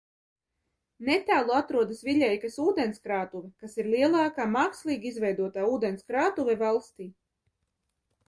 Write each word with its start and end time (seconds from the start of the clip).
Netālu 1.07 1.53
atrodas 1.57 1.99
Viļejkas 2.07 2.55
ūdenskrātuve, 2.63 3.51
kas 3.65 3.77
ir 3.83 3.89
lielākā 3.95 4.47
mākslīgi 4.55 5.11
izveidotā 5.13 5.67
ūdenskrātuve 5.75 6.57
valstī. 6.63 7.07